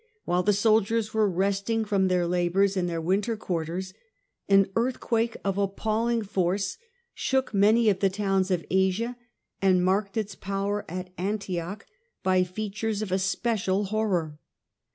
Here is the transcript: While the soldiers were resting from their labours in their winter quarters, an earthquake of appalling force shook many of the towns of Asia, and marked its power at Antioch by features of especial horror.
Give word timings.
While 0.25 0.41
the 0.41 0.51
soldiers 0.51 1.13
were 1.13 1.29
resting 1.29 1.85
from 1.85 2.07
their 2.07 2.25
labours 2.25 2.75
in 2.75 2.87
their 2.87 2.99
winter 2.99 3.37
quarters, 3.37 3.93
an 4.49 4.67
earthquake 4.75 5.37
of 5.45 5.59
appalling 5.59 6.23
force 6.23 6.79
shook 7.13 7.53
many 7.53 7.87
of 7.87 7.99
the 7.99 8.09
towns 8.09 8.49
of 8.49 8.65
Asia, 8.71 9.15
and 9.61 9.85
marked 9.85 10.17
its 10.17 10.33
power 10.33 10.85
at 10.89 11.11
Antioch 11.19 11.85
by 12.23 12.43
features 12.43 13.03
of 13.03 13.11
especial 13.11 13.83
horror. 13.83 14.39